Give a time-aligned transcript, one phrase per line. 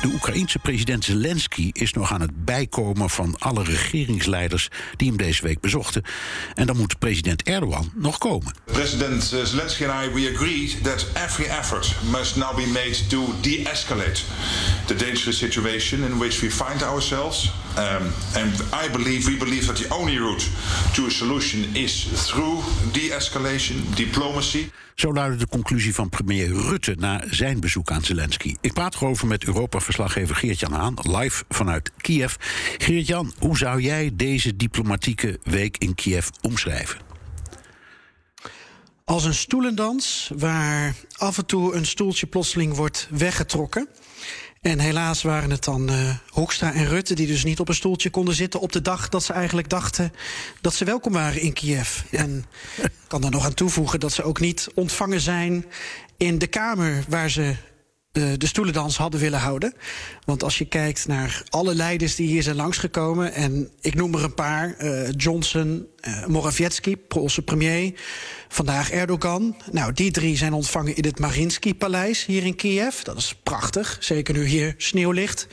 [0.00, 5.42] De Oekraïense president Zelensky is nog aan het bijkomen van alle regeringsleiders die hem deze
[5.42, 6.02] week bezochten.
[6.54, 8.54] En dan moet president Erdogan nog komen.
[8.64, 14.20] President Zelensky and I we agreed that every effort must now be made to de-escalate
[14.86, 17.52] the dangerous situation in which we find ourselves.
[17.78, 18.52] Um, and
[18.84, 20.48] I believe we believe that the only route
[20.94, 24.70] to a solution is through de-escalation, diplomacy.
[24.94, 28.54] Zo luidde de conclusie van premier Rutte na zijn bezoek aan Zelensky.
[28.60, 29.44] Ik praat erover met
[29.96, 32.34] Europa-verslaggever Geert-Jan Haan, live vanuit Kiev.
[32.78, 36.98] Geert-Jan, hoe zou jij deze diplomatieke week in Kiev omschrijven?
[39.04, 43.88] Als een stoelendans waar af en toe een stoeltje plotseling wordt weggetrokken.
[44.60, 48.10] En helaas waren het dan uh, Hoekstra en Rutte die dus niet op een stoeltje
[48.10, 50.12] konden zitten op de dag dat ze eigenlijk dachten
[50.60, 52.00] dat ze welkom waren in Kiev.
[52.10, 52.18] Ja.
[52.18, 52.44] En
[52.82, 55.66] ik kan er nog aan toevoegen dat ze ook niet ontvangen zijn
[56.16, 57.56] in de kamer waar ze
[58.38, 59.74] de stoelendans hadden willen houden.
[60.24, 63.32] Want als je kijkt naar alle leiders die hier zijn langsgekomen...
[63.32, 67.92] en ik noem er een paar, uh, Johnson, uh, Morawiecki, Poolse premier...
[68.48, 69.56] vandaag Erdogan.
[69.70, 73.02] Nou, die drie zijn ontvangen in het Marinsky-paleis hier in Kiev.
[73.02, 75.46] Dat is prachtig, zeker nu hier sneeuw ligt.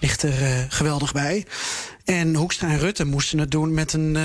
[0.00, 1.46] Er geweldig bij.
[2.04, 4.16] En Hoekstra en Rutte moesten het doen met een...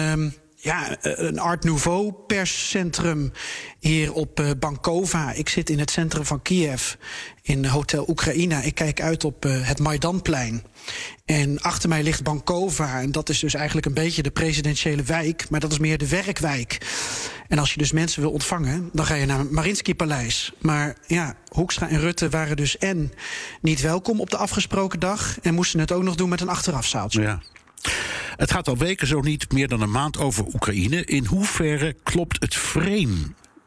[0.64, 3.32] Ja, een Art Nouveau perscentrum
[3.80, 5.32] hier op uh, Bankova.
[5.32, 6.94] Ik zit in het centrum van Kiev,
[7.42, 8.62] in Hotel Oekraïna.
[8.62, 10.64] Ik kijk uit op uh, het Maidanplein.
[11.26, 13.02] En achter mij ligt Bankova.
[13.02, 15.50] En dat is dus eigenlijk een beetje de presidentiële wijk.
[15.50, 16.78] Maar dat is meer de werkwijk.
[17.48, 20.54] En als je dus mensen wil ontvangen, dan ga je naar het Marinsky Paleis.
[20.60, 23.12] Maar ja, Hoekstra en Rutte waren dus en
[23.62, 25.40] niet welkom op de afgesproken dag.
[25.42, 27.22] En moesten het ook nog doen met een achterafzaaltje.
[27.22, 27.42] Ja.
[28.44, 31.06] Het gaat al weken zo niet meer dan een maand over Oekraïne.
[31.06, 33.18] In hoeverre klopt het frame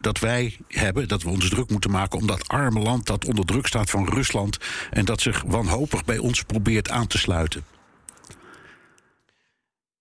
[0.00, 3.44] dat wij hebben, dat we ons druk moeten maken om dat arme land dat onder
[3.44, 4.58] druk staat van Rusland
[4.90, 7.64] en dat zich wanhopig bij ons probeert aan te sluiten?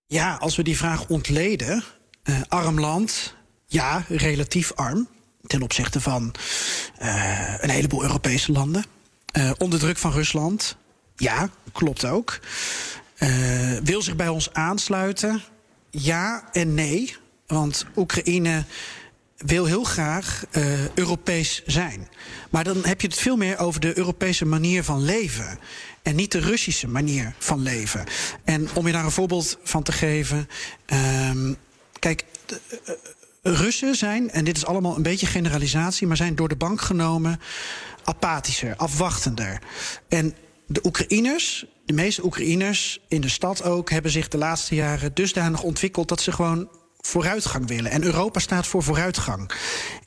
[0.06, 1.84] Ja, als we die vraag ontleden,
[2.24, 3.34] uh, arm land,
[3.66, 5.08] ja, relatief arm
[5.46, 6.34] ten opzichte van
[7.02, 8.84] uh, een heleboel Europese landen.
[9.32, 10.76] Uh, onder druk van Rusland,
[11.16, 12.40] ja, klopt ook.
[13.18, 15.42] Uh, wil zich bij ons aansluiten?
[15.90, 17.16] Ja en nee.
[17.46, 18.64] Want Oekraïne
[19.36, 22.08] wil heel graag uh, Europees zijn.
[22.50, 25.58] Maar dan heb je het veel meer over de Europese manier van leven.
[26.02, 28.04] En niet de Russische manier van leven.
[28.44, 30.48] En om je daar een voorbeeld van te geven.
[31.30, 31.56] Um,
[31.98, 32.24] kijk.
[32.46, 32.94] De, uh,
[33.54, 37.40] Russen zijn, en dit is allemaal een beetje generalisatie, maar zijn door de bank genomen
[38.04, 39.60] apathischer, afwachtender.
[40.08, 40.34] En
[40.66, 45.62] de Oekraïners, de meeste Oekraïners in de stad ook, hebben zich de laatste jaren dusdanig
[45.62, 46.68] ontwikkeld dat ze gewoon
[47.00, 47.90] vooruitgang willen.
[47.90, 49.50] En Europa staat voor vooruitgang.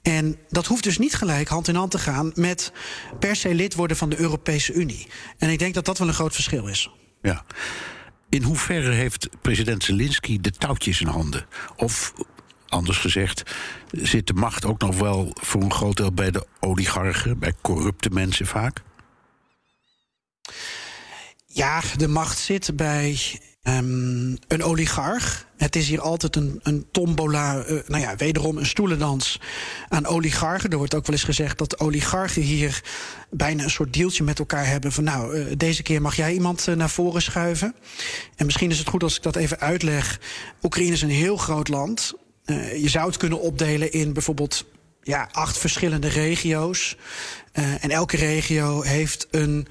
[0.01, 2.71] En dat hoeft dus niet gelijk hand in hand te gaan met
[3.19, 5.07] per se lid worden van de Europese Unie.
[5.37, 6.89] En ik denk dat dat wel een groot verschil is.
[7.21, 7.45] Ja.
[8.29, 11.45] In hoeverre heeft president Zelensky de touwtjes in handen?
[11.75, 12.13] Of
[12.67, 13.43] anders gezegd,
[13.91, 18.09] zit de macht ook nog wel voor een groot deel bij de oligarchen, bij corrupte
[18.09, 18.81] mensen vaak?
[21.45, 23.17] Ja, de macht zit bij
[23.63, 25.47] um, een oligarch.
[25.57, 29.39] Het is hier altijd een, een tombola, uh, nou ja, wederom een stoelendans
[29.87, 30.69] aan oligarchen.
[30.69, 32.83] Er wordt ook wel eens gezegd dat oligarchen hier
[33.29, 34.91] bijna een soort deeltje met elkaar hebben.
[34.91, 37.75] Van nou, uh, deze keer mag jij iemand uh, naar voren schuiven.
[38.35, 40.19] En misschien is het goed als ik dat even uitleg.
[40.61, 42.13] Oekraïne is een heel groot land.
[42.81, 44.65] je zou het kunnen opdelen in bijvoorbeeld
[45.03, 46.97] ja, acht verschillende regio's.
[47.51, 49.67] en elke regio heeft een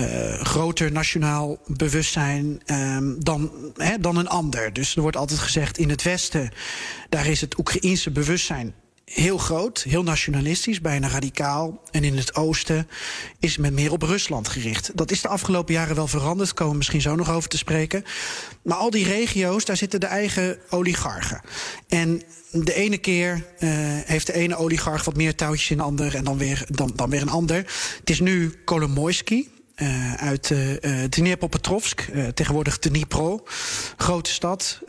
[0.00, 4.72] uh, groter nationaal bewustzijn um, dan, hè, dan een ander.
[4.72, 6.50] Dus er wordt altijd gezegd in het Westen,
[7.08, 8.74] daar is het Oekraïense bewustzijn
[9.04, 11.80] heel groot, heel nationalistisch, bijna radicaal.
[11.90, 12.88] En in het oosten
[13.38, 14.90] is men meer op Rusland gericht.
[14.94, 18.04] Dat is de afgelopen jaren wel veranderd, komen we misschien zo nog over te spreken.
[18.62, 21.40] Maar al die regio's, daar zitten de eigen oligarchen.
[21.88, 23.70] En de ene keer uh,
[24.04, 27.10] heeft de ene oligarch wat meer touwtjes in de ander en dan weer, dan, dan
[27.10, 27.56] weer een ander.
[27.98, 29.46] Het is nu Kolomoisky,
[29.76, 33.44] uh, uit uh, Dnipropetrovsk, uh, tegenwoordig Dnipro,
[33.96, 34.80] grote stad,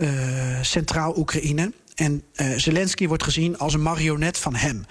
[0.62, 1.72] Centraal Oekraïne.
[1.96, 2.24] En
[2.56, 4.86] Zelensky wordt gezien als een marionet van hem.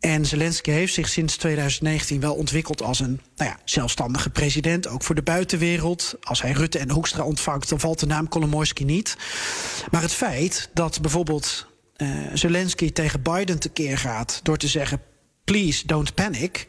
[0.00, 5.02] En Zelensky heeft zich sinds 2019 wel ontwikkeld als een nou ja, zelfstandige president, ook
[5.02, 6.16] voor de buitenwereld.
[6.22, 9.16] Als hij Rutte en Hoekstra ontvangt, dan valt de naam Kolomoisky niet.
[9.90, 11.66] Maar het feit dat bijvoorbeeld
[11.96, 15.00] uh, Zelensky tegen Biden tekeer gaat door te zeggen:
[15.44, 16.66] please don't panic.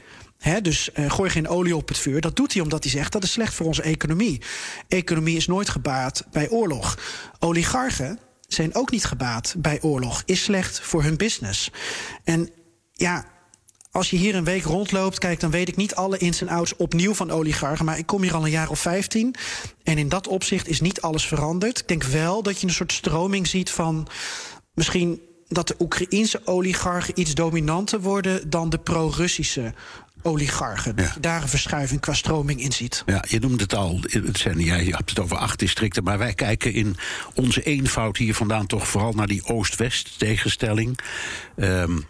[0.62, 2.22] Dus uh, gooi geen olie op het vuur.
[2.22, 4.42] Dat doet hij omdat hij zegt dat is slecht voor onze economie.
[4.88, 6.98] Economie is nooit gebaat bij oorlog.
[7.40, 10.24] Oligarchen zijn ook niet gebaat bij oorlog.
[10.26, 11.72] Is slecht voor hun business.
[12.24, 12.50] En
[12.94, 13.26] ja,
[13.92, 16.76] als je hier een week rondloopt, kijk, dan weet ik niet alle ins en outs
[16.76, 17.86] opnieuw van oligarchen.
[17.86, 19.36] Maar ik kom hier al een jaar of 15.
[19.84, 21.80] En in dat opzicht is niet alles veranderd.
[21.80, 24.08] Ik denk wel dat je een soort stroming ziet van
[24.74, 29.74] misschien dat de Oekraïense oligarchen iets dominanter worden dan de pro-Russische
[30.22, 30.96] oligarchen.
[30.96, 33.04] Dat je daar een verschuiving qua stroming in ziet.
[33.06, 36.04] Ja, je noemde het al, het zijn, jij hebt het over acht districten...
[36.04, 36.96] maar wij kijken in
[37.36, 41.00] onze eenvoud hier vandaan toch vooral naar die Oost-West tegenstelling.
[41.56, 42.08] Um,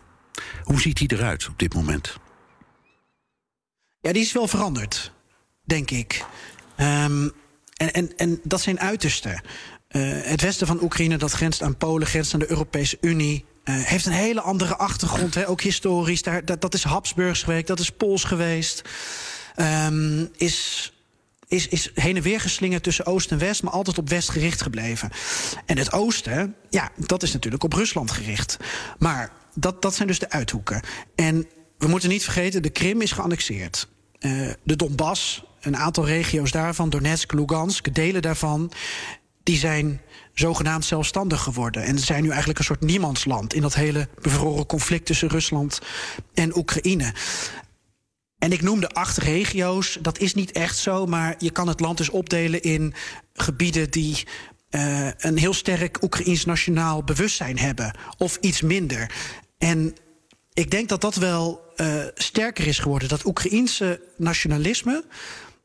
[0.64, 2.18] hoe ziet die eruit op dit moment?
[4.00, 5.12] Ja, die is wel veranderd,
[5.64, 6.26] denk ik.
[6.78, 7.32] Um,
[7.74, 9.42] en, en, en dat zijn uitersten.
[9.92, 13.46] Uh, het westen van Oekraïne, dat grenst aan Polen, grenst aan de Europese Unie.
[13.64, 16.22] Uh, heeft een hele andere achtergrond, ook historisch.
[16.22, 18.82] Daar, dat, dat is Habsburgs geweest, dat is Pools geweest.
[19.56, 20.92] Um, is
[21.48, 24.62] is, is heen en weer geslingerd tussen Oost en West, maar altijd op West gericht
[24.62, 25.12] gebleven.
[25.66, 28.58] En het Oosten, ja, dat is natuurlijk op Rusland gericht.
[29.00, 30.82] Maar dat, dat zijn dus de uithoeken.
[31.16, 31.48] En
[31.78, 33.88] we moeten niet vergeten, de Krim is geannexeerd.
[34.20, 38.72] Uh, de Donbass, een aantal regio's daarvan, Donetsk, Lugansk, delen daarvan,
[39.48, 40.02] die zijn
[40.34, 41.84] zogenaamd zelfstandig geworden.
[41.84, 45.82] En zijn nu eigenlijk een soort niemandsland in dat hele bevroren conflict tussen Rusland
[46.34, 47.14] en Oekraïne.
[48.38, 49.98] En ik noemde acht regio's.
[50.02, 52.94] Dat is niet echt zo, maar je kan het land dus opdelen in
[53.34, 54.28] gebieden die
[54.70, 59.12] uh, een heel sterk Oekraïns nationaal bewustzijn hebben, of iets minder.
[59.58, 59.96] En
[60.54, 63.10] ik denk dat dat wel uh, sterker is geworden.
[63.10, 65.04] Dat Oekraïense nationalisme,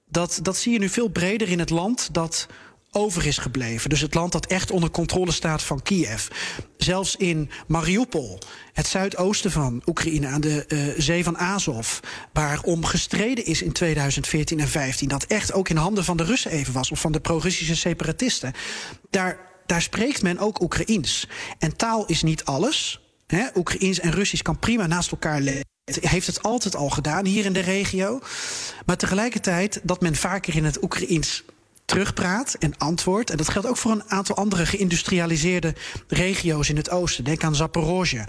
[0.07, 2.49] dat, dat zie je nu veel breder in het land dat
[2.93, 3.91] over is gebleven.
[3.91, 6.29] Dus het land dat echt onder controle staat van Kiev.
[6.77, 8.39] Zelfs in Mariupol,
[8.73, 11.99] het zuidoosten van Oekraïne aan de uh, zee van Azov,
[12.33, 16.25] waar om gestreden is in 2014 en 15, dat echt ook in handen van de
[16.25, 18.53] Russen even was, of van de pro-Russische separatisten.
[19.11, 21.29] Daar, daar spreekt men ook Oekraïens.
[21.59, 23.01] En taal is niet alles.
[23.27, 25.71] He, Oekraïens en Russisch kan prima naast elkaar leven.
[25.85, 28.21] Het heeft het altijd al gedaan hier in de regio.
[28.87, 31.45] Maar tegelijkertijd dat men vaker in het Oekraïens
[31.93, 33.31] terugpraat en antwoordt.
[33.31, 35.75] En dat geldt ook voor een aantal andere geïndustrialiseerde
[36.09, 37.25] regio's in het oosten.
[37.25, 38.25] Denk aan Zaporozhye.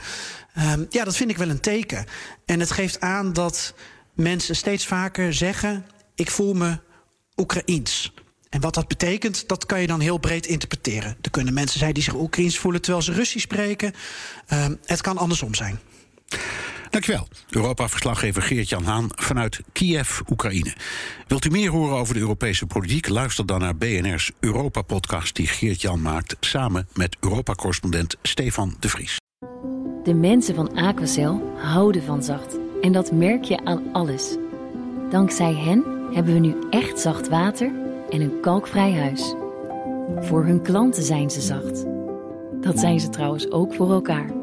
[0.57, 2.05] Um, ja, dat vind ik wel een teken.
[2.45, 3.73] En het geeft aan dat
[4.13, 6.79] mensen steeds vaker zeggen: Ik voel me
[7.35, 8.13] Oekraïens.
[8.49, 11.17] En wat dat betekent, dat kan je dan heel breed interpreteren.
[11.21, 13.93] Er kunnen mensen zijn die zich Oekraïens voelen terwijl ze Russisch spreken.
[14.53, 15.79] Um, het kan andersom zijn.
[16.93, 17.27] Dankjewel.
[17.49, 20.73] Europa-verslaggever Geert-Jan Haan vanuit Kiev, Oekraïne.
[21.27, 23.07] Wilt u meer horen over de Europese politiek?
[23.07, 26.35] Luister dan naar BNR's Europa-podcast die Geert-Jan maakt...
[26.39, 29.17] samen met Europa-correspondent Stefan de Vries.
[30.03, 32.57] De mensen van Aquacel houden van zacht.
[32.81, 34.37] En dat merk je aan alles.
[35.09, 37.71] Dankzij hen hebben we nu echt zacht water
[38.09, 39.35] en een kalkvrij huis.
[40.19, 41.85] Voor hun klanten zijn ze zacht.
[42.61, 44.42] Dat zijn ze trouwens ook voor elkaar.